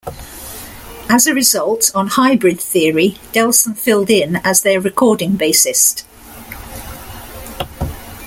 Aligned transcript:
As 1.09 1.27
a 1.27 1.33
result, 1.35 1.91
on 1.93 2.07
"Hybrid 2.07 2.59
Theory", 2.59 3.17
Delson 3.33 3.77
filled 3.77 4.09
in 4.09 4.37
as 4.37 4.61
their 4.63 4.81
recording 4.81 5.37
bassist. 5.37 6.05